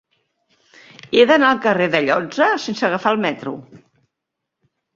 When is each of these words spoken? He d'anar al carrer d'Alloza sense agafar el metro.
He 1.17 1.25
d'anar 1.31 1.51
al 1.55 1.61
carrer 1.67 1.89
d'Alloza 1.97 2.49
sense 2.65 2.89
agafar 2.89 3.15
el 3.17 3.23
metro. 3.29 3.57